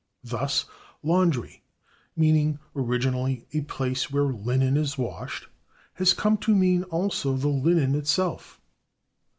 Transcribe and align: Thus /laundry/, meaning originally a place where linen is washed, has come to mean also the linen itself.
Thus 0.23 0.65
/laundry/, 1.05 1.59
meaning 2.15 2.57
originally 2.75 3.45
a 3.53 3.61
place 3.61 4.09
where 4.09 4.23
linen 4.33 4.75
is 4.75 4.97
washed, 4.97 5.47
has 5.93 6.15
come 6.15 6.37
to 6.37 6.55
mean 6.55 6.81
also 6.85 7.37
the 7.37 7.49
linen 7.49 7.93
itself. 7.93 8.59